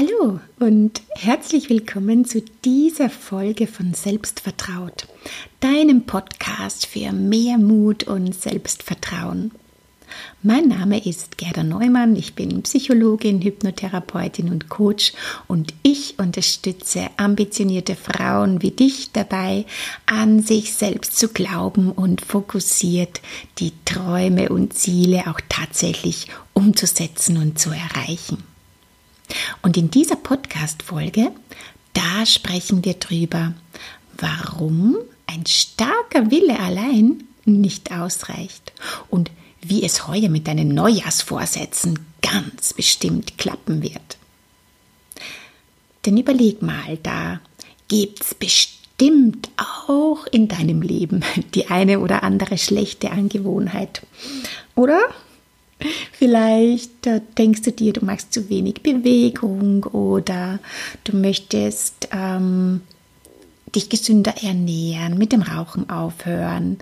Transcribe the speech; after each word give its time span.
Hallo 0.00 0.40
und 0.58 1.02
herzlich 1.10 1.68
willkommen 1.68 2.24
zu 2.24 2.42
dieser 2.64 3.10
Folge 3.10 3.66
von 3.66 3.92
Selbstvertraut, 3.92 5.06
deinem 5.60 6.06
Podcast 6.06 6.86
für 6.86 7.12
mehr 7.12 7.58
Mut 7.58 8.04
und 8.04 8.34
Selbstvertrauen. 8.34 9.50
Mein 10.42 10.68
Name 10.68 11.06
ist 11.06 11.36
Gerda 11.36 11.64
Neumann, 11.64 12.16
ich 12.16 12.34
bin 12.34 12.62
Psychologin, 12.62 13.42
Hypnotherapeutin 13.42 14.50
und 14.50 14.70
Coach 14.70 15.12
und 15.48 15.74
ich 15.82 16.18
unterstütze 16.18 17.08
ambitionierte 17.18 17.94
Frauen 17.94 18.62
wie 18.62 18.70
dich 18.70 19.12
dabei, 19.12 19.66
an 20.06 20.42
sich 20.42 20.72
selbst 20.72 21.18
zu 21.18 21.28
glauben 21.28 21.92
und 21.92 22.22
fokussiert 22.22 23.20
die 23.58 23.72
Träume 23.84 24.48
und 24.48 24.72
Ziele 24.72 25.24
auch 25.26 25.42
tatsächlich 25.50 26.28
umzusetzen 26.54 27.36
und 27.36 27.58
zu 27.58 27.68
erreichen. 27.68 28.49
Und 29.62 29.76
in 29.76 29.90
dieser 29.90 30.16
Podcast-Folge, 30.16 31.32
da 31.92 32.26
sprechen 32.26 32.84
wir 32.84 32.94
drüber, 32.94 33.54
warum 34.18 34.96
ein 35.26 35.46
starker 35.46 36.30
Wille 36.30 36.58
allein 36.58 37.24
nicht 37.44 37.92
ausreicht 37.92 38.72
und 39.08 39.30
wie 39.60 39.84
es 39.84 40.08
heuer 40.08 40.28
mit 40.28 40.48
deinen 40.48 40.68
Neujahrsvorsätzen 40.68 41.98
ganz 42.22 42.72
bestimmt 42.72 43.38
klappen 43.38 43.82
wird. 43.82 44.16
Denn 46.06 46.16
überleg 46.16 46.62
mal, 46.62 46.98
da 47.02 47.40
gibt's 47.88 48.34
bestimmt 48.34 49.50
auch 49.88 50.26
in 50.26 50.48
deinem 50.48 50.82
Leben 50.82 51.22
die 51.54 51.68
eine 51.68 52.00
oder 52.00 52.22
andere 52.22 52.58
schlechte 52.58 53.10
Angewohnheit. 53.10 54.02
Oder? 54.74 55.00
Vielleicht 56.12 57.06
äh, 57.06 57.20
denkst 57.38 57.62
du 57.62 57.72
dir, 57.72 57.92
du 57.92 58.04
machst 58.04 58.32
zu 58.32 58.48
wenig 58.48 58.82
Bewegung 58.82 59.84
oder 59.84 60.58
du 61.04 61.16
möchtest 61.16 62.08
ähm, 62.12 62.82
dich 63.74 63.88
gesünder 63.88 64.34
ernähren, 64.42 65.16
mit 65.16 65.32
dem 65.32 65.42
Rauchen 65.42 65.88
aufhören 65.90 66.78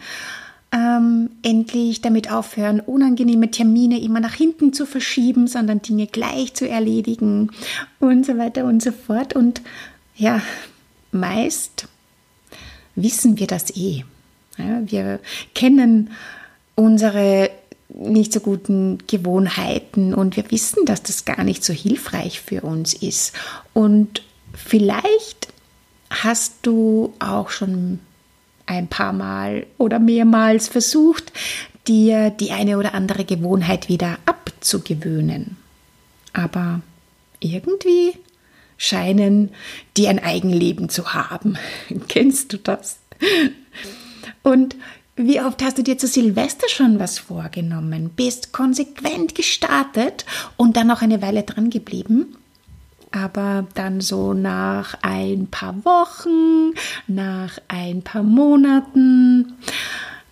ähm, 0.71 1.31
endlich 1.43 2.03
damit 2.03 2.31
aufhören, 2.31 2.81
unangenehme 2.81 3.51
Termine 3.51 4.01
immer 4.01 4.21
nach 4.21 4.35
hinten 4.35 4.73
zu 4.73 4.85
verschieben, 4.85 5.47
sondern 5.47 5.81
Dinge 5.81 6.07
gleich 6.07 6.55
zu 6.55 6.69
erledigen 6.69 7.51
und 8.01 8.27
so 8.27 8.37
weiter 8.37 8.65
und 8.65 8.83
so 8.83 8.93
fort. 8.93 9.35
Und 9.35 9.63
ja, 10.17 10.43
meist 11.11 11.89
wissen 12.95 13.39
wir 13.39 13.47
das 13.47 13.75
eh. 13.77 14.05
Ja, 14.59 14.81
wir 14.85 15.21
kennen 15.55 16.11
unsere 16.75 17.51
nicht 17.89 18.33
so 18.33 18.41
guten 18.41 18.99
Gewohnheiten 19.07 20.15
und 20.15 20.37
wir 20.37 20.51
wissen, 20.51 20.85
dass 20.85 21.03
das 21.03 21.25
gar 21.25 21.43
nicht 21.45 21.65
so 21.65 21.73
hilfreich 21.73 22.41
für 22.41 22.63
uns 22.63 22.95
ist. 22.95 23.35
Und 23.73 24.23
vielleicht 24.55 25.49
hast 26.11 26.55
du 26.63 27.15
auch 27.19 27.51
schon 27.51 28.01
ein 28.67 28.89
paar 28.89 29.13
Mal 29.13 29.67
oder 29.79 29.99
mehrmals 29.99 30.69
versucht, 30.69 31.33
dir 31.87 32.31
die 32.31 32.53
eine 32.53 32.79
oder 32.79 32.95
andere 32.95 33.25
Gewohnheit 33.25 33.89
wieder 33.89 34.19
abzugewöhnen. 34.27 35.57
Aber 36.35 36.83
irgendwie 37.41 38.13
scheinen 38.77 39.51
die 39.97 40.09
ein 40.09 40.19
Eigenleben 40.19 40.89
zu 40.91 41.15
haben. 41.15 41.57
Kennst 42.09 42.53
du 42.53 42.59
das? 42.59 42.99
Und 44.43 44.77
wie 45.19 45.41
oft 45.41 45.63
hast 45.63 45.79
du 45.79 45.83
dir 45.83 45.99
zu 45.99 46.07
Silvester 46.07 46.69
schon 46.69 46.99
was 46.99 47.19
vorgenommen, 47.19 48.11
bist 48.15 48.53
konsequent 48.53 49.35
gestartet 49.35 50.25
und 50.57 50.77
dann 50.77 50.87
noch 50.87 51.03
eine 51.03 51.21
Weile 51.21 51.43
dran 51.43 51.71
geblieben 51.71 52.37
aber 53.11 53.67
dann 53.75 54.01
so 54.01 54.35
nach 54.35 54.95
ein 55.03 55.47
paar 55.47 55.85
Wochen, 55.85 56.75
nach 57.07 57.59
ein 57.69 58.03
paar 58.03 58.23
Monaten 58.23 59.55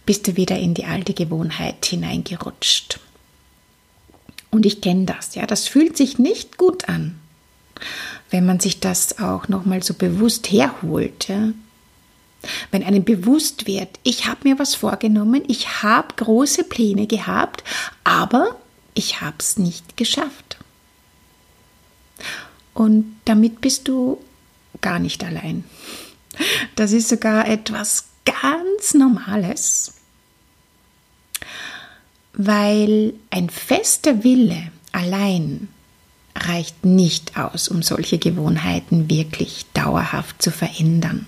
bist 0.05 0.29
du 0.29 0.37
wieder 0.37 0.59
in 0.59 0.75
die 0.75 0.85
alte 0.85 1.15
Gewohnheit 1.15 1.85
hineingerutscht. 1.87 3.01
Und 4.51 4.67
ich 4.67 4.81
kenne 4.81 5.05
das, 5.05 5.35
ja, 5.35 5.47
das 5.47 5.67
fühlt 5.69 5.97
sich 5.97 6.19
nicht 6.19 6.57
gut 6.57 6.89
an, 6.89 7.19
wenn 8.31 8.47
man 8.47 8.61
sich 8.61 8.81
das 8.81 9.19
auch 9.19 9.49
nochmal 9.49 9.83
so 9.83 9.95
bewusst 9.95 10.51
herholt, 10.51 11.29
ja. 11.29 11.51
Wenn 12.71 12.85
einem 12.85 13.05
bewusst 13.05 13.67
wird, 13.67 13.89
ich 14.03 14.27
habe 14.27 14.49
mir 14.49 14.59
was 14.59 14.75
vorgenommen, 14.75 15.43
ich 15.49 15.83
habe 15.83 16.15
große 16.17 16.65
Pläne 16.65 17.07
gehabt, 17.07 17.65
aber 18.05 18.57
ich 18.95 19.21
habe 19.21 19.37
es 19.39 19.59
nicht 19.59 19.97
geschafft. 19.97 20.59
Und 22.75 23.17
damit 23.25 23.61
bist 23.61 23.89
du 23.89 24.19
gar 24.81 24.99
nicht 24.99 25.25
allein. 25.25 25.65
Das 26.75 26.93
ist 26.93 27.09
sogar 27.09 27.49
etwas 27.49 28.09
ganz 28.25 28.95
Normales, 28.95 29.95
weil 32.35 33.15
ein 33.31 33.49
fester 33.49 34.23
Wille 34.23 34.71
allein 34.93 35.69
reicht 36.35 36.85
nicht 36.85 37.39
aus, 37.39 37.69
um 37.69 37.83
solche 37.83 38.19
Gewohnheiten 38.19 39.09
wirklich 39.09 39.65
dauerhaft 39.73 40.43
zu 40.43 40.51
verändern. 40.51 41.27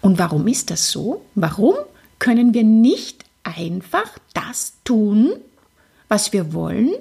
Und 0.00 0.18
warum 0.18 0.46
ist 0.48 0.70
das 0.70 0.90
so? 0.90 1.24
Warum 1.34 1.74
können 2.18 2.54
wir 2.54 2.64
nicht 2.64 3.24
einfach 3.42 4.18
das 4.34 4.74
tun, 4.84 5.32
was 6.08 6.32
wir 6.32 6.52
wollen 6.52 6.92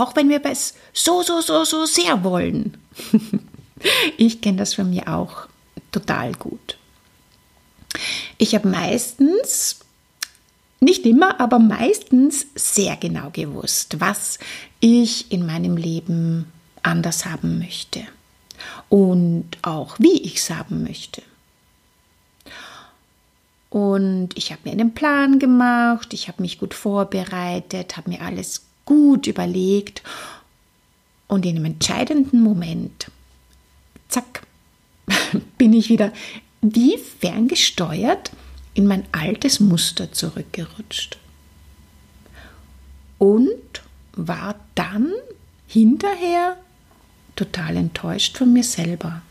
auch 0.00 0.16
wenn 0.16 0.28
wir 0.28 0.44
es 0.44 0.74
so, 0.92 1.22
so, 1.22 1.40
so, 1.40 1.64
so 1.64 1.86
sehr 1.86 2.24
wollen. 2.24 2.76
ich 4.16 4.40
kenne 4.40 4.58
das 4.58 4.74
von 4.74 4.90
mir 4.90 5.08
auch 5.08 5.48
total 5.92 6.32
gut. 6.32 6.78
Ich 8.38 8.54
habe 8.54 8.68
meistens, 8.68 9.80
nicht 10.80 11.06
immer, 11.06 11.40
aber 11.40 11.58
meistens 11.58 12.46
sehr 12.54 12.96
genau 12.96 13.30
gewusst, 13.30 14.00
was 14.00 14.38
ich 14.80 15.30
in 15.30 15.46
meinem 15.46 15.76
Leben 15.76 16.52
anders 16.82 17.24
haben 17.24 17.58
möchte 17.58 18.00
und 18.88 19.46
auch 19.62 19.96
wie 19.98 20.22
ich 20.22 20.36
es 20.36 20.50
haben 20.50 20.82
möchte. 20.82 21.22
Und 23.70 24.30
ich 24.36 24.52
habe 24.52 24.62
mir 24.64 24.72
einen 24.72 24.94
Plan 24.94 25.38
gemacht, 25.38 26.12
ich 26.12 26.28
habe 26.28 26.42
mich 26.42 26.58
gut 26.58 26.74
vorbereitet, 26.74 27.96
habe 27.96 28.10
mir 28.10 28.20
alles 28.20 28.66
gut 28.84 29.26
überlegt 29.26 30.02
und 31.26 31.44
in 31.44 31.56
einem 31.56 31.64
entscheidenden 31.64 32.40
Moment, 32.40 33.10
zack, 34.08 34.46
bin 35.58 35.72
ich 35.72 35.88
wieder 35.88 36.12
wie 36.60 36.96
ferngesteuert 36.98 38.30
in 38.74 38.86
mein 38.86 39.04
altes 39.12 39.60
Muster 39.60 40.12
zurückgerutscht. 40.12 41.18
Und 43.18 43.82
war 44.12 44.56
dann 44.74 45.12
hinterher 45.66 46.56
total 47.36 47.76
enttäuscht 47.76 48.38
von 48.38 48.52
mir 48.52 48.64
selber 48.64 49.22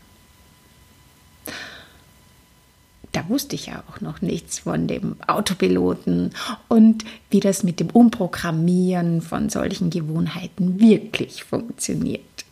da 3.14 3.28
wusste 3.28 3.54
ich 3.54 3.66
ja 3.66 3.82
auch 3.88 4.00
noch 4.00 4.20
nichts 4.22 4.60
von 4.60 4.88
dem 4.88 5.16
Autopiloten 5.26 6.32
und 6.68 7.04
wie 7.30 7.40
das 7.40 7.62
mit 7.62 7.78
dem 7.78 7.90
Umprogrammieren 7.90 9.22
von 9.22 9.48
solchen 9.48 9.90
Gewohnheiten 9.90 10.80
wirklich 10.80 11.44
funktioniert. 11.44 12.44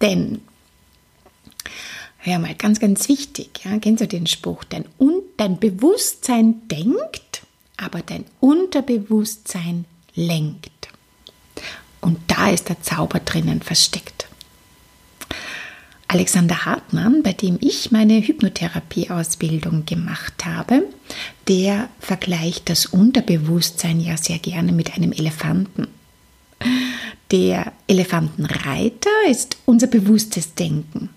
Denn, 0.00 0.40
hör 2.18 2.38
mal, 2.38 2.54
ganz, 2.54 2.78
ganz 2.78 3.08
wichtig, 3.08 3.64
ja, 3.64 3.78
kennst 3.78 4.00
du 4.00 4.06
den 4.06 4.28
Spruch, 4.28 4.62
dein, 4.64 4.84
dein 5.36 5.58
Bewusstsein 5.58 6.68
denkt, 6.68 7.42
aber 7.76 8.00
dein 8.00 8.24
Unterbewusstsein 8.38 9.86
lenkt. 10.14 10.70
Und 12.00 12.18
da 12.28 12.50
ist 12.50 12.68
der 12.68 12.80
Zauber 12.80 13.18
drinnen 13.18 13.60
versteckt. 13.60 14.15
Alexander 16.08 16.64
Hartmann, 16.64 17.22
bei 17.22 17.32
dem 17.32 17.58
ich 17.60 17.90
meine 17.90 18.20
Hypnotherapie-Ausbildung 18.20 19.86
gemacht 19.86 20.44
habe, 20.44 20.84
der 21.48 21.88
vergleicht 21.98 22.68
das 22.68 22.86
Unterbewusstsein 22.86 24.00
ja 24.00 24.16
sehr 24.16 24.38
gerne 24.38 24.72
mit 24.72 24.94
einem 24.94 25.12
Elefanten. 25.12 25.88
Der 27.32 27.72
Elefantenreiter 27.88 29.10
ist 29.28 29.56
unser 29.64 29.88
bewusstes 29.88 30.54
Denken. 30.54 31.10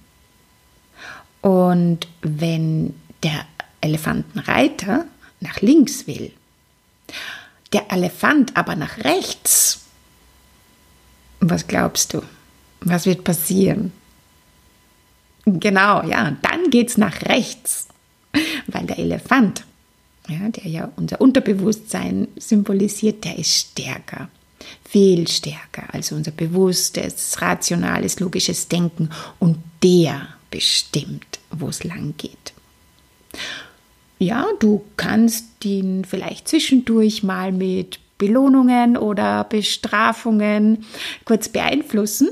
Und 1.42 2.08
wenn 2.22 2.96
der 3.22 3.46
Elefantenreiter 3.82 5.06
nach 5.40 5.62
links 5.62 6.08
will, 6.08 6.32
der 7.72 7.92
Elefant 7.92 8.58
aber 8.58 8.76
nach 8.76 8.98
rechts, 8.98 9.82
was 11.40 11.68
glaubst 11.68 12.14
du? 12.14 12.24
Was 12.82 13.06
wird 13.06 13.24
passieren? 13.24 13.92
Genau, 15.46 16.04
ja, 16.04 16.36
dann 16.42 16.70
geht 16.70 16.90
es 16.90 16.98
nach 16.98 17.22
rechts, 17.24 17.88
weil 18.68 18.86
der 18.86 19.00
Elefant, 19.00 19.64
ja, 20.28 20.50
der 20.50 20.68
ja 20.68 20.92
unser 20.96 21.22
Unterbewusstsein 21.22 22.28
symbolisiert, 22.38 23.24
der 23.24 23.40
ist 23.40 23.54
stärker. 23.54 24.30
Viel 24.84 25.28
stärker 25.28 25.94
als 25.94 26.12
unser 26.12 26.32
bewusstes, 26.32 27.42
rationales, 27.42 28.20
logisches 28.20 28.68
Denken. 28.68 29.10
Und 29.40 29.58
der 29.82 30.28
bestimmt, 30.52 31.40
wo 31.52 31.70
es 31.70 31.84
lang 31.84 32.14
geht. 32.18 32.54
Ja, 34.18 34.46
du 34.60 34.84
kannst 34.98 35.64
ihn 35.64 36.04
vielleicht 36.04 36.48
zwischendurch 36.48 37.24
mal 37.24 37.52
mit 37.52 38.00
Belohnungen 38.18 38.98
oder 38.98 39.46
Bestrafungen 39.46 40.86
kurz 41.24 41.48
beeinflussen, 41.48 42.30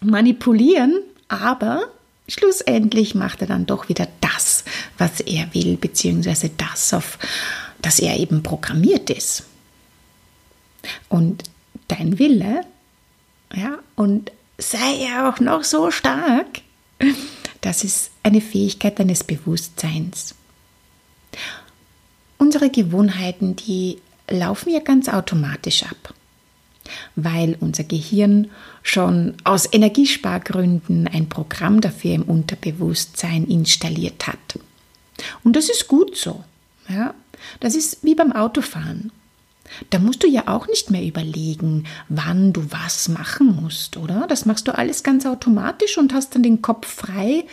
manipulieren, 0.00 1.00
aber 1.26 1.88
schlussendlich 2.28 3.14
macht 3.14 3.40
er 3.40 3.46
dann 3.46 3.66
doch 3.66 3.88
wieder 3.88 4.08
das, 4.20 4.64
was 4.98 5.20
er 5.20 5.52
will, 5.54 5.76
beziehungsweise 5.76 6.50
das, 6.50 6.94
auf 6.94 7.18
das 7.82 7.98
er 7.98 8.18
eben 8.18 8.42
programmiert 8.42 9.10
ist. 9.10 9.44
Und 11.08 11.44
dein 11.88 12.18
Wille, 12.18 12.62
ja, 13.54 13.78
und 13.94 14.32
sei 14.58 15.04
er 15.06 15.28
auch 15.28 15.40
noch 15.40 15.64
so 15.64 15.90
stark, 15.90 16.62
das 17.60 17.84
ist 17.84 18.10
eine 18.22 18.40
Fähigkeit 18.40 18.98
deines 18.98 19.24
Bewusstseins. 19.24 20.34
Unsere 22.38 22.70
Gewohnheiten, 22.70 23.56
die 23.56 23.98
laufen 24.28 24.70
ja 24.70 24.80
ganz 24.80 25.08
automatisch 25.08 25.82
ab 25.84 26.14
weil 27.16 27.56
unser 27.60 27.84
Gehirn 27.84 28.50
schon 28.82 29.34
aus 29.44 29.68
Energiespargründen 29.72 31.08
ein 31.08 31.28
Programm 31.28 31.80
dafür 31.80 32.14
im 32.14 32.22
Unterbewusstsein 32.22 33.46
installiert 33.46 34.26
hat. 34.26 34.58
Und 35.42 35.56
das 35.56 35.68
ist 35.68 35.88
gut 35.88 36.16
so. 36.16 36.44
Ja? 36.88 37.14
Das 37.60 37.74
ist 37.74 37.98
wie 38.02 38.14
beim 38.14 38.32
Autofahren. 38.32 39.12
Da 39.90 39.98
musst 39.98 40.22
du 40.22 40.28
ja 40.28 40.46
auch 40.46 40.66
nicht 40.68 40.90
mehr 40.90 41.02
überlegen, 41.02 41.84
wann 42.08 42.52
du 42.52 42.64
was 42.70 43.08
machen 43.08 43.58
musst, 43.62 43.96
oder? 43.96 44.26
Das 44.28 44.44
machst 44.44 44.68
du 44.68 44.76
alles 44.76 45.02
ganz 45.02 45.24
automatisch 45.24 45.96
und 45.96 46.12
hast 46.12 46.34
dann 46.34 46.42
den 46.42 46.60
Kopf 46.60 46.86
frei, 46.86 47.44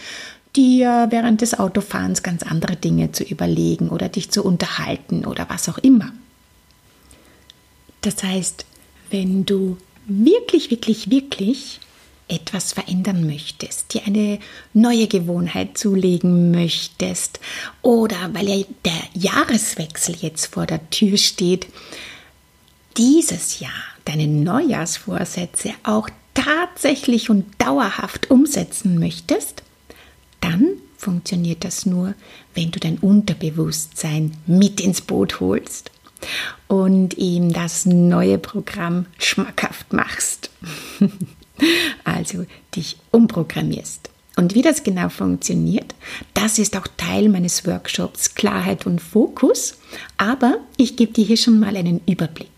dir 0.56 1.08
während 1.10 1.42
des 1.42 1.58
Autofahrens 1.58 2.24
ganz 2.24 2.44
andere 2.44 2.76
Dinge 2.76 3.14
zu 3.14 3.24
überlegen 3.24 3.90
oder 3.90 4.10
dich 4.10 4.30
zu 4.32 4.44
unterhalten 4.44 5.26
oder 5.26 5.50
was 5.50 5.70
auch 5.70 5.78
immer. 5.78 6.12
Das 8.02 8.22
heißt, 8.24 8.66
wenn 9.12 9.46
du 9.46 9.78
wirklich, 10.08 10.72
wirklich, 10.72 11.10
wirklich 11.10 11.80
etwas 12.28 12.72
verändern 12.72 13.26
möchtest, 13.28 13.94
dir 13.94 14.04
eine 14.06 14.40
neue 14.74 15.08
Gewohnheit 15.08 15.78
zulegen 15.78 16.52
möchtest 16.52 17.40
oder 17.82 18.34
weil 18.34 18.48
ja 18.48 18.66
der 18.86 19.04
Jahreswechsel 19.14 20.16
jetzt 20.16 20.46
vor 20.48 20.66
der 20.66 20.90
Tür 20.90 21.18
steht, 21.18 21.68
dieses 22.98 23.60
Jahr 23.60 23.72
deine 24.06 24.28
Neujahrsvorsätze 24.28 25.74
auch 25.84 26.10
tatsächlich 26.34 27.30
und 27.30 27.46
dauerhaft 27.58 28.32
umsetzen 28.32 28.98
möchtest, 28.98 29.64
dann 30.40 30.78
funktioniert 30.98 31.66
das 31.66 31.86
nur, 31.86 32.14
wenn 32.54 32.72
du 32.72 32.80
dein 32.80 32.98
Unterbewusstsein 32.98 34.38
mit 34.48 34.80
ins 34.80 35.02
Boot 35.02 35.40
holst 35.42 35.92
und 36.68 37.18
ihm 37.18 37.54
das 37.54 37.86
neue 37.86 38.38
Programm 38.38 39.06
schmackhaft 39.18 39.94
machst. 39.94 40.50
also 42.04 42.46
dich 42.76 42.98
umprogrammierst. 43.12 44.10
Und 44.38 44.56
wie 44.56 44.62
das 44.62 44.84
genau 44.84 45.10
funktioniert, 45.10 45.94
das 46.34 46.58
ist 46.58 46.76
auch 46.78 46.88
Teil 46.98 47.30
meines 47.30 47.66
Workshops 47.68 48.34
Klarheit 48.34 48.86
und 48.86 49.00
Fokus. 49.00 49.78
Aber 50.18 50.60
ich 50.78 50.96
gebe 50.96 51.14
dir 51.14 51.26
hier 51.26 51.38
schon 51.38 51.60
mal 51.60 51.76
einen 51.76 52.02
Überblick. 52.08 52.50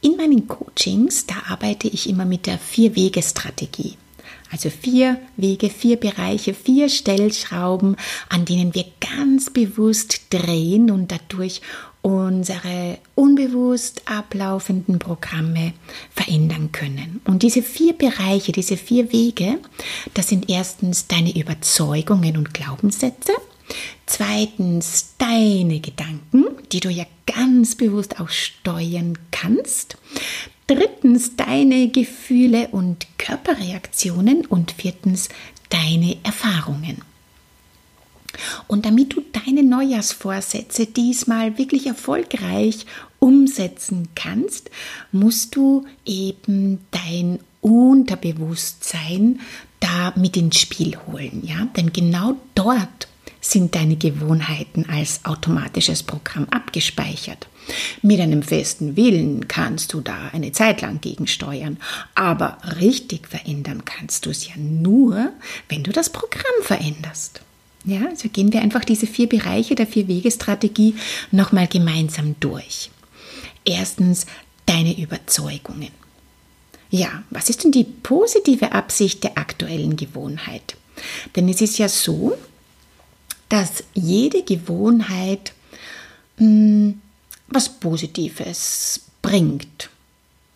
In 0.00 0.16
meinen 0.16 0.46
Coachings, 0.48 1.26
da 1.26 1.34
arbeite 1.48 1.88
ich 1.88 2.08
immer 2.08 2.24
mit 2.24 2.46
der 2.46 2.58
Vier-Wege-Strategie. 2.58 3.96
Also 4.54 4.70
vier 4.70 5.20
Wege, 5.36 5.68
vier 5.68 5.96
Bereiche, 5.96 6.54
vier 6.54 6.88
Stellschrauben, 6.88 7.96
an 8.28 8.44
denen 8.44 8.72
wir 8.72 8.84
ganz 9.00 9.50
bewusst 9.50 10.26
drehen 10.30 10.92
und 10.92 11.10
dadurch 11.10 11.60
unsere 12.02 12.98
unbewusst 13.16 14.02
ablaufenden 14.04 15.00
Programme 15.00 15.72
verändern 16.14 16.70
können. 16.70 17.20
Und 17.24 17.42
diese 17.42 17.62
vier 17.62 17.94
Bereiche, 17.94 18.52
diese 18.52 18.76
vier 18.76 19.10
Wege, 19.10 19.58
das 20.14 20.28
sind 20.28 20.48
erstens 20.48 21.08
deine 21.08 21.36
Überzeugungen 21.36 22.36
und 22.36 22.54
Glaubenssätze, 22.54 23.32
zweitens 24.06 25.16
deine 25.18 25.80
Gedanken, 25.80 26.44
die 26.70 26.78
du 26.78 26.90
ja 26.90 27.06
ganz 27.26 27.74
bewusst 27.74 28.20
auch 28.20 28.28
steuern 28.28 29.18
kannst, 29.32 29.96
drittens 30.66 31.36
deine 31.36 31.88
Gefühle 31.88 32.68
und 32.68 33.06
Körperreaktionen 33.18 34.46
und 34.46 34.72
viertens 34.72 35.28
deine 35.70 36.16
Erfahrungen. 36.22 37.02
Und 38.66 38.84
damit 38.84 39.14
du 39.14 39.22
deine 39.32 39.62
Neujahrsvorsätze 39.62 40.86
diesmal 40.86 41.56
wirklich 41.58 41.86
erfolgreich 41.86 42.86
umsetzen 43.20 44.08
kannst, 44.14 44.70
musst 45.12 45.54
du 45.56 45.86
eben 46.04 46.80
dein 46.90 47.38
Unterbewusstsein 47.60 49.40
da 49.80 50.12
mit 50.16 50.36
ins 50.36 50.60
Spiel 50.60 50.98
holen, 51.06 51.42
ja? 51.44 51.66
Denn 51.76 51.92
genau 51.92 52.36
dort 52.54 53.08
sind 53.40 53.74
deine 53.74 53.96
Gewohnheiten 53.96 54.86
als 54.88 55.24
automatisches 55.24 56.02
Programm 56.02 56.46
abgespeichert. 56.50 57.46
Mit 58.02 58.20
einem 58.20 58.42
festen 58.42 58.96
Willen 58.96 59.48
kannst 59.48 59.92
du 59.92 60.00
da 60.00 60.30
eine 60.32 60.52
Zeit 60.52 60.82
lang 60.82 61.00
gegensteuern, 61.00 61.78
aber 62.14 62.58
richtig 62.80 63.28
verändern 63.28 63.84
kannst 63.84 64.26
du 64.26 64.30
es 64.30 64.46
ja 64.46 64.54
nur, 64.56 65.32
wenn 65.68 65.82
du 65.82 65.92
das 65.92 66.10
Programm 66.10 66.62
veränderst. 66.62 67.40
Ja, 67.84 68.06
also 68.08 68.28
gehen 68.28 68.52
wir 68.52 68.62
einfach 68.62 68.84
diese 68.84 69.06
vier 69.06 69.28
Bereiche 69.28 69.74
der 69.74 69.86
Vier-Wege-Strategie 69.86 70.94
nochmal 71.30 71.66
gemeinsam 71.66 72.34
durch. 72.40 72.90
Erstens 73.64 74.26
deine 74.66 74.98
Überzeugungen. 74.98 75.90
Ja, 76.90 77.24
was 77.30 77.50
ist 77.50 77.64
denn 77.64 77.72
die 77.72 77.84
positive 77.84 78.72
Absicht 78.72 79.24
der 79.24 79.36
aktuellen 79.36 79.96
Gewohnheit? 79.96 80.76
Denn 81.34 81.48
es 81.48 81.60
ist 81.60 81.78
ja 81.78 81.88
so, 81.88 82.36
dass 83.48 83.84
jede 83.94 84.42
Gewohnheit 84.42 85.52
mh, 86.38 86.46
hm, 86.46 87.00
was 87.48 87.68
Positives 87.68 89.00
bringt. 89.22 89.90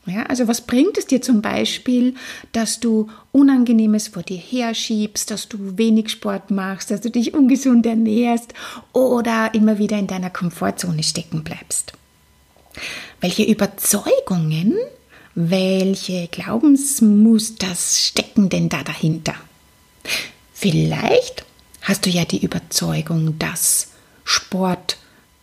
Ja, 0.06 0.22
also 0.24 0.48
was 0.48 0.62
bringt 0.62 0.96
es 0.96 1.06
dir 1.06 1.20
zum 1.20 1.42
Beispiel, 1.42 2.14
dass 2.52 2.80
du 2.80 3.08
Unangenehmes 3.30 4.08
vor 4.08 4.22
dir 4.22 4.38
herschiebst, 4.38 5.30
dass 5.30 5.48
du 5.48 5.76
wenig 5.76 6.08
Sport 6.08 6.50
machst, 6.50 6.90
dass 6.90 7.02
du 7.02 7.10
dich 7.10 7.34
ungesund 7.34 7.84
ernährst 7.84 8.54
oder 8.92 9.52
immer 9.52 9.78
wieder 9.78 9.98
in 9.98 10.06
deiner 10.06 10.30
Komfortzone 10.30 11.02
stecken 11.02 11.44
bleibst? 11.44 11.92
Welche 13.20 13.44
Überzeugungen, 13.44 14.76
welche 15.34 16.28
Glaubensmuster 16.28 17.74
stecken 17.76 18.48
denn 18.48 18.70
da 18.70 18.82
dahinter? 18.82 19.34
Vielleicht 20.54 21.44
hast 21.82 22.06
du 22.06 22.10
ja 22.10 22.24
die 22.24 22.42
Überzeugung, 22.42 23.38
dass 23.38 23.88
Sport 24.24 24.96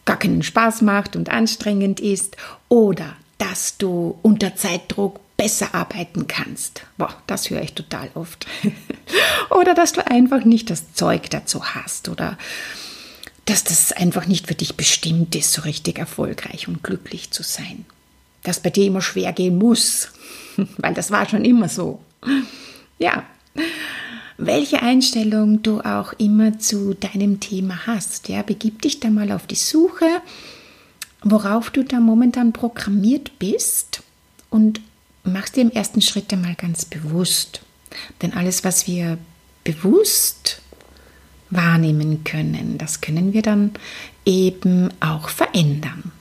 gar 0.06 0.18
keinen 0.18 0.44
Spaß 0.44 0.82
macht 0.82 1.16
und 1.16 1.30
anstrengend 1.30 2.00
ist 2.00 2.38
oder 2.70 3.16
dass 3.38 3.78
du 3.78 4.18
unter 4.22 4.56
Zeitdruck 4.56 5.20
besser 5.38 5.76
arbeiten 5.76 6.28
kannst. 6.28 6.84
Boah, 6.98 7.14
das 7.28 7.50
höre 7.50 7.62
ich 7.62 7.74
total 7.74 8.10
oft. 8.14 8.48
oder 9.50 9.74
dass 9.74 9.94
du 9.94 10.06
einfach 10.08 10.46
nicht 10.46 10.70
das 10.70 10.94
Zeug 10.94 11.30
dazu 11.30 11.66
hast 11.66 12.08
oder 12.08 12.38
dass 13.46 13.64
das 13.64 13.92
einfach 13.92 14.26
nicht 14.26 14.48
für 14.48 14.56
dich 14.56 14.76
bestimmt 14.76 15.36
ist, 15.36 15.54
so 15.54 15.64
richtig 15.64 16.00
erfolgreich 16.00 16.68
und 16.68 16.84
glücklich 16.84 17.32
zu 17.32 17.44
sein. 17.44 17.86
Dass 18.44 18.60
bei 18.60 18.70
dir 18.70 18.86
immer 18.86 19.02
schwer 19.02 19.34
gehen 19.34 19.58
muss, 19.58 20.10
weil 20.78 20.94
das 20.94 21.12
war 21.12 21.28
schon 21.28 21.46
immer 21.46 21.70
so. 21.70 22.00
Ja, 22.98 23.24
welche 24.56 24.82
Einstellung 24.82 25.62
du 25.64 25.82
auch 25.82 26.14
immer 26.14 26.60
zu 26.60 26.94
deinem 26.94 27.40
Thema 27.40 27.88
hast, 27.88 28.30
ja, 28.30 28.42
begib 28.42 28.82
dich 28.82 29.00
da 29.00 29.10
mal 29.10 29.32
auf 29.32 29.48
die 29.48 29.56
Suche 29.56 30.22
worauf 31.26 31.72
du 31.72 31.84
da 31.84 32.00
momentan 32.00 32.54
programmiert 32.54 33.38
bist 33.40 34.04
und 34.50 34.80
machst 35.24 35.58
dir 35.58 35.62
im 35.62 35.72
ersten 35.72 36.02
Schritt 36.02 36.32
einmal 36.32 36.54
ganz 36.56 36.86
bewusst. 36.86 37.62
Denn 38.22 38.34
alles, 38.34 38.64
was 38.64 38.88
wir 38.88 39.18
bewusst 39.64 40.62
wahrnehmen 41.50 42.24
können, 42.24 42.78
das 42.78 43.02
können 43.02 43.34
wir 43.34 43.42
dann 43.42 43.72
eben 44.24 44.90
auch 45.00 45.30
verändern. 45.30 46.12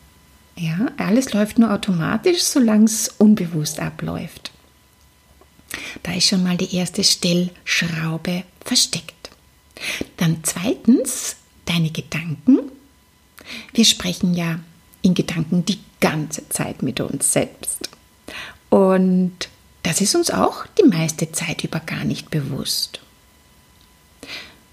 Ja, 0.56 0.86
alles 0.96 1.32
läuft 1.34 1.58
nur 1.58 1.72
automatisch, 1.72 2.42
solange 2.42 2.84
es 2.84 3.08
unbewusst 3.18 3.80
abläuft. 3.80 4.52
Da 6.02 6.12
ist 6.14 6.28
schon 6.28 6.42
mal 6.42 6.56
die 6.56 6.74
erste 6.74 7.02
Stellschraube 7.02 8.44
versteckt. 8.64 9.30
Dann 10.16 10.38
zweitens 10.42 11.36
deine 11.64 11.90
Gedanken. 11.90 12.58
Wir 13.72 13.84
sprechen 13.84 14.34
ja 14.34 14.60
in 15.02 15.14
Gedanken 15.14 15.64
die 15.64 15.78
ganze 16.00 16.48
Zeit 16.48 16.82
mit 16.82 17.00
uns 17.00 17.32
selbst. 17.32 17.90
Und 18.70 19.48
das 19.82 20.00
ist 20.00 20.14
uns 20.14 20.30
auch 20.30 20.66
die 20.78 20.88
meiste 20.88 21.30
Zeit 21.32 21.64
über 21.64 21.80
gar 21.80 22.04
nicht 22.04 22.30
bewusst. 22.30 23.00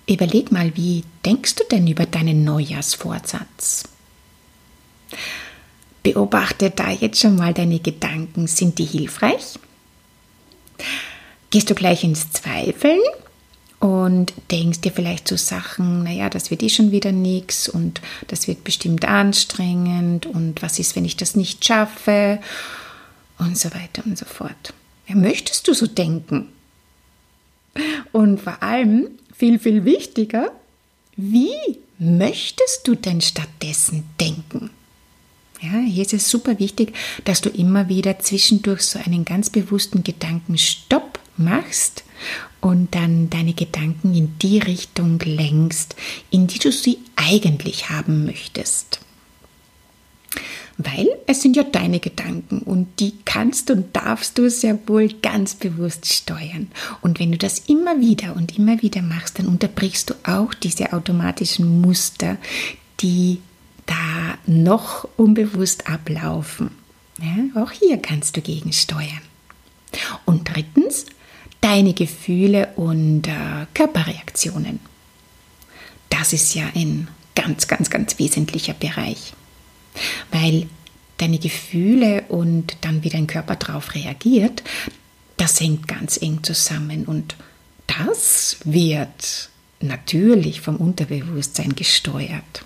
Überleg 0.08 0.52
mal, 0.52 0.76
wie 0.76 1.04
denkst 1.26 1.56
du 1.56 1.64
denn 1.66 1.88
über 1.88 2.06
deinen 2.06 2.44
Neujahrsvorsatz? 2.44 3.84
Beobachte 6.04 6.70
da 6.72 6.90
jetzt 6.90 7.20
schon 7.20 7.36
mal 7.36 7.54
deine 7.54 7.80
Gedanken. 7.80 8.48
Sind 8.48 8.80
die 8.80 8.86
hilfreich? 8.86 9.60
Gehst 11.50 11.70
du 11.70 11.76
gleich 11.76 12.04
ins 12.04 12.32
Zweifeln 12.32 13.00
und 13.80 14.34
denkst 14.52 14.82
dir 14.82 14.92
vielleicht 14.92 15.28
so 15.28 15.36
Sachen, 15.36 16.04
naja, 16.04 16.30
das 16.30 16.52
wird 16.52 16.62
eh 16.64 16.70
schon 16.70 16.92
wieder 16.92 17.12
nichts 17.12 17.68
und 17.68 18.00
das 18.28 18.48
wird 18.48 18.64
bestimmt 18.64 19.06
anstrengend 19.06 20.26
und 20.26 20.62
was 20.62 20.80
ist, 20.80 20.96
wenn 20.96 21.04
ich 21.04 21.18
das 21.18 21.36
nicht 21.36 21.66
schaffe 21.66 22.40
und 23.40 23.58
so 23.58 23.70
weiter 23.74 24.04
und 24.06 24.18
so 24.18 24.26
fort. 24.26 24.74
Ja, 25.08 25.16
möchtest 25.16 25.68
du 25.68 25.74
so 25.74 25.88
denken? 25.88 26.50
Und 28.12 28.40
vor 28.40 28.62
allem, 28.62 29.10
viel, 29.36 29.58
viel 29.58 29.84
wichtiger, 29.84 30.52
wie 31.16 31.56
möchtest 31.98 32.88
du 32.88 32.96
denn 32.96 33.22
stattdessen 33.22 34.04
denken? 34.20 34.70
Ja, 35.62 35.80
hier 35.80 36.02
ist 36.02 36.14
es 36.14 36.28
super 36.28 36.58
wichtig, 36.58 36.94
dass 37.24 37.42
du 37.42 37.50
immer 37.50 37.88
wieder 37.88 38.18
zwischendurch 38.18 38.82
so 38.82 38.98
einen 38.98 39.26
ganz 39.26 39.52
bewussten 39.52 40.04
Gedankenstopp 40.04 41.20
machst 41.38 42.04
und 42.62 42.96
dann 42.96 43.30
deine 43.30 43.54
Gedanken 43.54 44.16
in 44.16 44.38
die 44.40 44.58
Richtung 44.58 45.20
lenkst, 45.20 45.96
in 46.32 46.48
die 46.48 46.58
du 46.58 46.72
sie 46.72 46.98
eigentlich 47.16 47.92
haben 47.92 48.26
möchtest. 48.26 49.02
Weil 50.78 51.08
es 51.28 51.44
sind 51.44 51.56
ja 51.56 51.64
deine 51.64 52.00
Gedanken 52.00 52.60
und 52.60 53.00
die 53.00 53.14
kannst 53.26 53.70
und 53.70 53.96
darfst 53.96 54.40
du 54.40 54.50
sehr 54.50 54.80
wohl 54.88 55.10
ganz 55.22 55.54
bewusst 55.54 56.12
steuern. 56.12 56.72
Und 57.02 57.20
wenn 57.20 57.32
du 57.32 57.38
das 57.38 57.60
immer 57.60 58.00
wieder 58.00 58.36
und 58.36 58.58
immer 58.58 58.82
wieder 58.82 59.04
machst, 59.04 59.38
dann 59.38 59.48
unterbrichst 59.48 60.10
du 60.10 60.16
auch 60.24 60.56
diese 60.56 60.94
automatischen 60.94 61.82
Muster, 61.82 62.38
die 63.00 63.40
noch 64.46 65.08
unbewusst 65.18 65.88
ablaufen. 65.88 66.72
Ja, 67.20 67.62
auch 67.62 67.72
hier 67.72 67.98
kannst 67.98 68.38
du 68.38 68.42
gegensteuern. 68.42 69.22
Und 70.26 70.50
drittens, 70.54 71.06
deine 71.60 71.94
Gefühle 71.94 72.70
und 72.76 73.28
äh, 73.28 73.66
Körperreaktionen. 73.74 74.80
Das 76.10 76.34
ist 76.34 76.54
ja 76.56 76.66
ein 76.76 77.08
ganz, 77.36 77.68
ganz, 77.68 77.90
ganz 77.90 78.20
wesentlicher 78.20 78.74
Bereich, 78.74 79.34
weil 80.32 80.68
deine 81.18 81.38
Gefühle 81.38 82.24
und 82.30 82.78
dann 82.82 83.04
wie 83.04 83.10
dein 83.10 83.28
Körper 83.28 83.56
darauf 83.56 83.94
reagiert, 83.94 84.64
das 85.38 85.60
hängt 85.60 85.88
ganz 85.88 86.22
eng 86.22 86.44
zusammen 86.44 87.06
und 87.06 87.36
das 87.88 88.58
wird 88.64 89.50
natürlich 89.80 90.62
vom 90.62 90.78
Unterbewusstsein 90.78 91.76
gesteuert. 91.76 92.66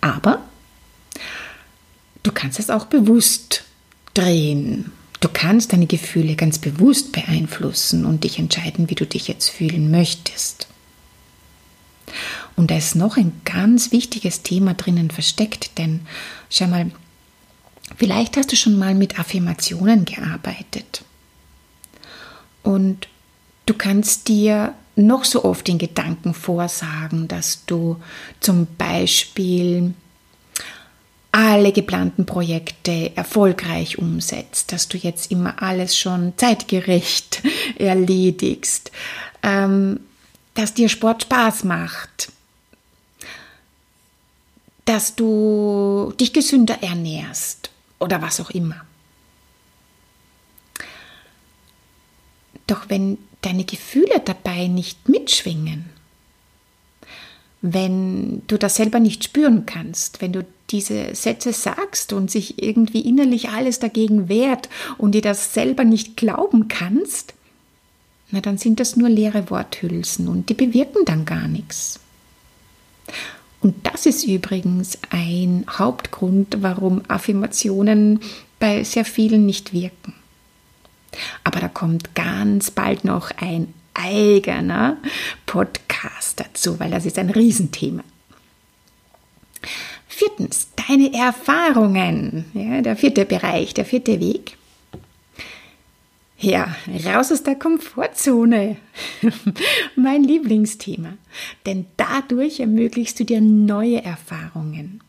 Aber 0.00 0.42
du 2.22 2.32
kannst 2.32 2.58
es 2.58 2.70
auch 2.70 2.86
bewusst 2.86 3.64
drehen. 4.14 4.92
Du 5.20 5.28
kannst 5.32 5.72
deine 5.72 5.86
Gefühle 5.86 6.34
ganz 6.34 6.58
bewusst 6.58 7.12
beeinflussen 7.12 8.04
und 8.04 8.24
dich 8.24 8.38
entscheiden, 8.38 8.90
wie 8.90 8.96
du 8.96 9.06
dich 9.06 9.28
jetzt 9.28 9.50
fühlen 9.50 9.90
möchtest. 9.90 10.66
Und 12.56 12.70
da 12.70 12.76
ist 12.76 12.96
noch 12.96 13.16
ein 13.16 13.32
ganz 13.44 13.92
wichtiges 13.92 14.42
Thema 14.42 14.74
drinnen 14.74 15.10
versteckt, 15.10 15.78
denn 15.78 16.00
schau 16.50 16.66
mal, 16.66 16.90
vielleicht 17.96 18.36
hast 18.36 18.52
du 18.52 18.56
schon 18.56 18.78
mal 18.78 18.94
mit 18.94 19.18
Affirmationen 19.18 20.04
gearbeitet. 20.04 21.04
Und 22.62 23.08
du 23.66 23.74
kannst 23.74 24.28
dir 24.28 24.74
noch 24.96 25.24
so 25.24 25.44
oft 25.44 25.68
in 25.68 25.78
Gedanken 25.78 26.34
vorsagen, 26.34 27.28
dass 27.28 27.64
du 27.64 27.96
zum 28.40 28.66
Beispiel 28.76 29.94
alle 31.32 31.72
geplanten 31.72 32.26
Projekte 32.26 33.16
erfolgreich 33.16 33.98
umsetzt, 33.98 34.70
dass 34.70 34.88
du 34.88 34.98
jetzt 34.98 35.30
immer 35.30 35.62
alles 35.62 35.98
schon 35.98 36.34
zeitgerecht 36.36 37.42
erledigst, 37.78 38.92
ähm, 39.42 40.00
dass 40.54 40.74
dir 40.74 40.90
Sport 40.90 41.22
Spaß 41.22 41.64
macht, 41.64 42.30
dass 44.84 45.14
du 45.14 46.12
dich 46.20 46.34
gesünder 46.34 46.82
ernährst 46.82 47.70
oder 47.98 48.20
was 48.20 48.38
auch 48.38 48.50
immer. 48.50 48.84
Doch 52.72 52.88
wenn 52.88 53.18
deine 53.42 53.64
Gefühle 53.64 54.22
dabei 54.24 54.66
nicht 54.66 55.06
mitschwingen, 55.06 55.90
wenn 57.60 58.40
du 58.46 58.56
das 58.56 58.76
selber 58.76 58.98
nicht 58.98 59.24
spüren 59.24 59.66
kannst, 59.66 60.22
wenn 60.22 60.32
du 60.32 60.46
diese 60.70 61.14
Sätze 61.14 61.52
sagst 61.52 62.14
und 62.14 62.30
sich 62.30 62.62
irgendwie 62.62 63.02
innerlich 63.02 63.50
alles 63.50 63.78
dagegen 63.78 64.30
wehrt 64.30 64.70
und 64.96 65.14
dir 65.14 65.20
das 65.20 65.52
selber 65.52 65.84
nicht 65.84 66.16
glauben 66.16 66.68
kannst, 66.68 67.34
na 68.30 68.40
dann 68.40 68.56
sind 68.56 68.80
das 68.80 68.96
nur 68.96 69.10
leere 69.10 69.50
Worthülsen 69.50 70.26
und 70.26 70.48
die 70.48 70.54
bewirken 70.54 71.04
dann 71.04 71.26
gar 71.26 71.48
nichts. 71.48 72.00
Und 73.60 73.74
das 73.86 74.06
ist 74.06 74.24
übrigens 74.24 74.96
ein 75.10 75.66
Hauptgrund, 75.68 76.62
warum 76.62 77.02
Affirmationen 77.06 78.20
bei 78.58 78.82
sehr 78.82 79.04
vielen 79.04 79.44
nicht 79.44 79.74
wirken. 79.74 80.14
Aber 81.44 81.60
da 81.60 81.68
kommt 81.68 82.14
ganz 82.14 82.70
bald 82.70 83.04
noch 83.04 83.30
ein 83.36 83.72
eigener 83.94 84.96
Podcast 85.46 86.40
dazu, 86.40 86.80
weil 86.80 86.90
das 86.90 87.06
ist 87.06 87.18
ein 87.18 87.30
Riesenthema. 87.30 88.02
Viertens, 90.08 90.68
deine 90.88 91.12
Erfahrungen. 91.14 92.44
Ja, 92.54 92.80
der 92.80 92.96
vierte 92.96 93.24
Bereich, 93.24 93.74
der 93.74 93.84
vierte 93.84 94.20
Weg. 94.20 94.56
Ja, 96.38 96.74
raus 97.06 97.30
aus 97.30 97.44
der 97.44 97.54
Komfortzone. 97.54 98.76
mein 99.96 100.24
Lieblingsthema. 100.24 101.14
Denn 101.66 101.86
dadurch 101.96 102.60
ermöglichst 102.60 103.20
du 103.20 103.24
dir 103.24 103.40
neue 103.40 104.02
Erfahrungen. 104.02 105.00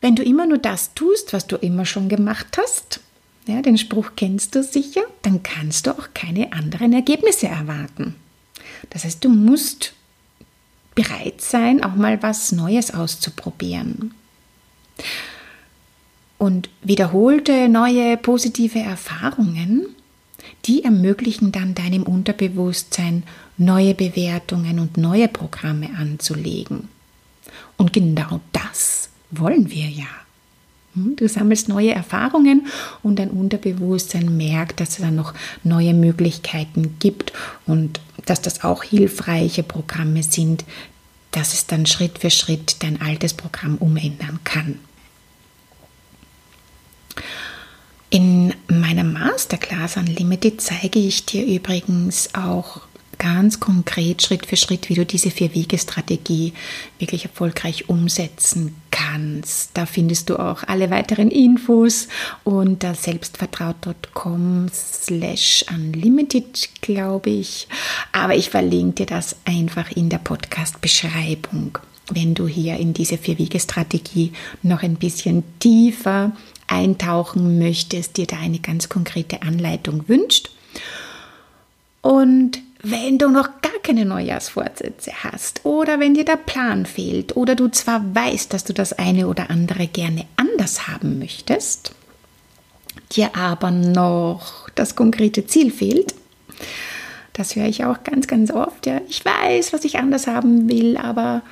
Wenn 0.00 0.14
du 0.14 0.22
immer 0.22 0.46
nur 0.46 0.58
das 0.58 0.94
tust, 0.94 1.32
was 1.32 1.48
du 1.48 1.56
immer 1.56 1.86
schon 1.86 2.08
gemacht 2.08 2.56
hast, 2.56 3.00
ja, 3.48 3.62
den 3.62 3.78
Spruch 3.78 4.10
kennst 4.16 4.54
du 4.54 4.62
sicher, 4.62 5.02
dann 5.22 5.42
kannst 5.42 5.86
du 5.86 5.92
auch 5.92 6.08
keine 6.14 6.52
anderen 6.52 6.92
Ergebnisse 6.92 7.48
erwarten. 7.48 8.14
Das 8.90 9.04
heißt, 9.04 9.24
du 9.24 9.28
musst 9.28 9.94
bereit 10.94 11.40
sein, 11.40 11.82
auch 11.82 11.94
mal 11.94 12.22
was 12.22 12.52
Neues 12.52 12.92
auszuprobieren. 12.92 14.14
Und 16.38 16.68
wiederholte 16.82 17.68
neue 17.68 18.16
positive 18.16 18.78
Erfahrungen, 18.78 19.86
die 20.64 20.84
ermöglichen 20.84 21.50
dann 21.52 21.74
deinem 21.74 22.04
Unterbewusstsein 22.04 23.24
neue 23.56 23.94
Bewertungen 23.94 24.78
und 24.78 24.96
neue 24.96 25.28
Programme 25.28 25.90
anzulegen. 25.98 26.88
Und 27.76 27.92
genau 27.92 28.40
das 28.52 29.10
wollen 29.30 29.70
wir 29.70 29.88
ja. 29.88 30.06
Hm, 30.98 31.16
du 31.16 31.28
sammelst 31.28 31.68
neue 31.68 31.92
Erfahrungen 31.92 32.66
und 33.02 33.18
dein 33.18 33.30
Unterbewusstsein 33.30 34.36
merkt, 34.36 34.80
dass 34.80 34.90
es 34.90 34.96
dann 34.98 35.14
noch 35.14 35.34
neue 35.62 35.94
Möglichkeiten 35.94 36.96
gibt 36.98 37.32
und 37.66 38.00
dass 38.26 38.42
das 38.42 38.64
auch 38.64 38.82
hilfreiche 38.82 39.62
Programme 39.62 40.22
sind, 40.22 40.64
dass 41.30 41.52
es 41.52 41.66
dann 41.66 41.86
Schritt 41.86 42.18
für 42.18 42.30
Schritt 42.30 42.82
dein 42.82 43.00
altes 43.00 43.34
Programm 43.34 43.76
umändern 43.76 44.40
kann. 44.44 44.80
In 48.10 48.54
meiner 48.68 49.04
Masterclass 49.04 49.98
Unlimited 49.98 50.60
zeige 50.60 50.98
ich 50.98 51.26
dir 51.26 51.44
übrigens 51.44 52.34
auch 52.34 52.87
ganz 53.18 53.60
konkret 53.60 54.22
Schritt 54.22 54.46
für 54.46 54.56
Schritt, 54.56 54.88
wie 54.88 54.94
du 54.94 55.04
diese 55.04 55.30
Vier-Wege-Strategie 55.30 56.52
wirklich 56.98 57.24
erfolgreich 57.24 57.88
umsetzen 57.88 58.76
kannst. 58.90 59.70
Da 59.74 59.86
findest 59.86 60.30
du 60.30 60.38
auch 60.38 60.62
alle 60.64 60.90
weiteren 60.90 61.30
Infos 61.30 62.08
unter 62.44 62.94
selbstvertraut.com 62.94 64.68
slash 64.72 65.64
unlimited, 65.70 66.68
glaube 66.80 67.30
ich. 67.30 67.68
Aber 68.12 68.34
ich 68.34 68.50
verlinke 68.50 69.04
dir 69.04 69.06
das 69.06 69.36
einfach 69.44 69.90
in 69.90 70.08
der 70.08 70.18
Podcast-Beschreibung, 70.18 71.78
wenn 72.10 72.34
du 72.34 72.46
hier 72.46 72.76
in 72.76 72.94
diese 72.94 73.18
Vier-Wege-Strategie 73.18 74.32
noch 74.62 74.82
ein 74.82 74.96
bisschen 74.96 75.42
tiefer 75.58 76.32
eintauchen 76.66 77.58
möchtest, 77.58 78.16
dir 78.16 78.26
da 78.26 78.36
eine 78.38 78.58
ganz 78.60 78.88
konkrete 78.88 79.42
Anleitung 79.42 80.08
wünscht. 80.08 80.50
Und 82.00 82.60
wenn 82.82 83.18
du 83.18 83.28
noch 83.28 83.60
gar 83.60 83.78
keine 83.82 84.04
Neujahrsvorsätze 84.04 85.12
hast 85.24 85.64
oder 85.64 85.98
wenn 85.98 86.14
dir 86.14 86.24
der 86.24 86.36
Plan 86.36 86.86
fehlt 86.86 87.36
oder 87.36 87.54
du 87.54 87.68
zwar 87.68 88.14
weißt, 88.14 88.52
dass 88.52 88.64
du 88.64 88.72
das 88.72 88.92
eine 88.92 89.26
oder 89.26 89.50
andere 89.50 89.86
gerne 89.86 90.26
anders 90.36 90.86
haben 90.86 91.18
möchtest, 91.18 91.92
dir 93.12 93.34
aber 93.36 93.70
noch 93.70 94.68
das 94.74 94.94
konkrete 94.94 95.46
Ziel 95.46 95.72
fehlt, 95.72 96.14
das 97.32 97.56
höre 97.56 97.66
ich 97.66 97.84
auch 97.84 98.02
ganz, 98.04 98.26
ganz 98.26 98.50
oft. 98.50 98.86
Ja, 98.86 99.00
ich 99.08 99.24
weiß, 99.24 99.72
was 99.72 99.84
ich 99.84 99.98
anders 99.98 100.26
haben 100.26 100.68
will, 100.68 100.96
aber 100.96 101.42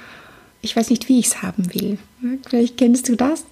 ich 0.67 0.77
weiß 0.77 0.91
nicht, 0.91 1.09
wie 1.09 1.21
ich 1.21 1.27
es 1.27 1.43
haben 1.43 1.73
will. 1.73 1.97
Vielleicht 2.49 2.77
kennst 2.77 3.09
du 3.09 3.15
das. 3.15 3.45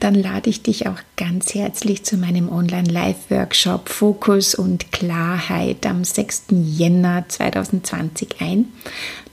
Dann 0.00 0.14
lade 0.14 0.50
ich 0.50 0.62
dich 0.62 0.86
auch 0.86 0.98
ganz 1.16 1.54
herzlich 1.54 2.04
zu 2.04 2.18
meinem 2.18 2.50
Online-Live-Workshop 2.50 3.88
Fokus 3.88 4.54
und 4.54 4.92
Klarheit 4.92 5.86
am 5.86 6.04
6. 6.04 6.44
Jänner 6.50 7.24
2020 7.26 8.40
ein. 8.40 8.66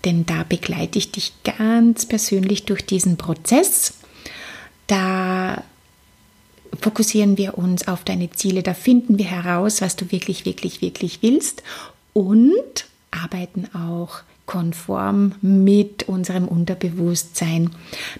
Denn 0.05 0.25
da 0.25 0.43
begleite 0.47 0.97
ich 0.97 1.11
dich 1.11 1.33
ganz 1.43 2.05
persönlich 2.05 2.63
durch 2.63 2.85
diesen 2.85 3.17
Prozess. 3.17 3.95
Da 4.87 5.61
fokussieren 6.79 7.37
wir 7.37 7.57
uns 7.57 7.89
auf 7.89 8.05
deine 8.05 8.31
Ziele, 8.31 8.63
da 8.63 8.73
finden 8.73 9.17
wir 9.17 9.25
heraus, 9.25 9.81
was 9.81 9.97
du 9.97 10.09
wirklich, 10.11 10.45
wirklich, 10.45 10.81
wirklich 10.81 11.19
willst 11.21 11.63
und 12.13 12.85
arbeiten 13.11 13.67
auch 13.75 14.21
konform 14.45 15.33
mit 15.41 16.03
unserem 16.03 16.47
Unterbewusstsein, 16.47 17.71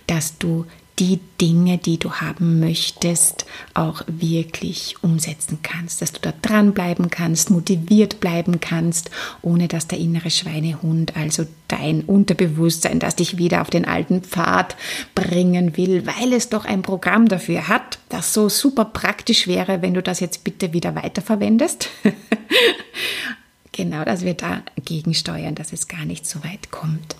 dass 0.07 0.37
du 0.37 0.65
die 0.99 1.19
Dinge, 1.41 1.77
die 1.77 1.97
du 1.97 2.13
haben 2.13 2.59
möchtest, 2.59 3.45
auch 3.73 4.01
wirklich 4.07 4.95
umsetzen 5.01 5.59
kannst, 5.61 6.01
dass 6.01 6.13
du 6.13 6.21
da 6.21 6.33
dranbleiben 6.41 7.09
kannst, 7.09 7.49
motiviert 7.49 8.21
bleiben 8.21 8.61
kannst, 8.61 9.09
ohne 9.41 9.67
dass 9.67 9.87
der 9.87 9.99
innere 9.99 10.29
Schweinehund, 10.29 11.17
also 11.17 11.45
dein 11.67 12.01
Unterbewusstsein, 12.01 12.99
das 12.99 13.17
dich 13.17 13.37
wieder 13.37 13.61
auf 13.61 13.69
den 13.69 13.85
alten 13.85 14.21
Pfad 14.21 14.77
bringen 15.15 15.75
will, 15.75 16.05
weil 16.05 16.31
es 16.31 16.47
doch 16.49 16.63
ein 16.63 16.81
Programm 16.81 17.27
dafür 17.27 17.67
hat, 17.67 17.99
das 18.07 18.33
so 18.33 18.47
super 18.47 18.85
praktisch 18.85 19.47
wäre, 19.47 19.81
wenn 19.81 19.93
du 19.93 20.01
das 20.01 20.21
jetzt 20.21 20.45
bitte 20.45 20.71
wieder 20.71 20.95
weiterverwendest. 20.95 21.89
Genau, 23.75 24.05
dass 24.05 24.23
wir 24.23 24.35
dagegen 24.35 25.13
steuern, 25.13 25.53
dass 25.53 25.73
es 25.73 25.89
gar 25.89 26.05
nicht 26.05 26.25
so 26.25 26.41
weit 26.45 26.71
kommt. 26.71 27.17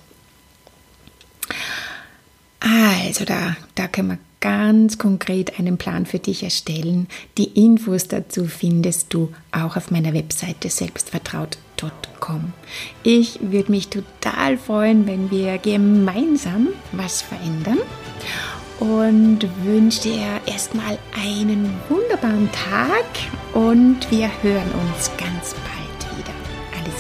Also 2.62 3.26
da, 3.26 3.58
da 3.76 3.90
können 3.90 4.08
wir 4.08 4.18
ganz 4.40 4.98
konkret 4.98 5.60
einen 5.60 5.78
Plan 5.78 6.06
für 6.06 6.20
dich 6.20 6.44
erstellen. 6.44 7.08
Die 7.38 7.62
Infos 7.62 8.08
dazu 8.08 8.46
findest 8.46 9.14
du 9.14 9.34
auch 9.52 9.76
auf 9.76 9.92
meiner 9.92 10.14
Webseite 10.14 10.70
selbstvertraut.com. 10.70 12.54
Ich 13.04 13.40
würde 13.42 13.72
mich 13.72 13.90
total 13.90 14.58
freuen, 14.58 15.08
wenn 15.08 15.32
wir 15.32 15.58
gemeinsam 15.58 16.70
was 16.94 17.22
verändern 17.22 17.80
und 18.80 19.46
wünsche 19.66 20.04
dir 20.04 20.40
erstmal 20.46 20.98
einen 21.22 21.70
wunderbaren 21.90 22.50
Tag 22.54 23.06
und 23.54 24.10
wir 24.10 24.32
hören 24.42 24.72
uns 24.88 25.12
ganz. 25.18 25.35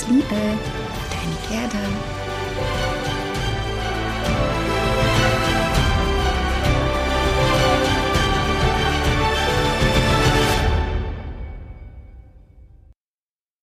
Liebe, 0.07 0.25
deine 0.29 1.35
Gerda. 1.49 2.14